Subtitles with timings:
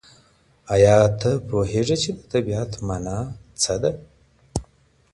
[0.73, 3.19] ایا ته پوهېږې چې د طبیعت مانا
[3.61, 3.91] څه ده؟